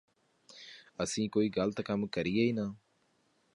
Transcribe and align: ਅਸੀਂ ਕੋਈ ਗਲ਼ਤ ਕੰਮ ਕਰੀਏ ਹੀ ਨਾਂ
ਅਸੀਂ 1.03 1.29
ਕੋਈ 1.29 1.49
ਗਲ਼ਤ 1.49 1.81
ਕੰਮ 1.81 2.07
ਕਰੀਏ 2.07 2.45
ਹੀ 2.45 2.51
ਨਾਂ 2.51 2.71